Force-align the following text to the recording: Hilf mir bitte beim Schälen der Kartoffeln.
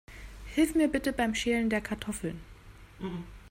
Hilf 0.47 0.73
mir 0.73 0.87
bitte 0.87 1.13
beim 1.13 1.35
Schälen 1.35 1.69
der 1.69 1.79
Kartoffeln. 1.81 2.41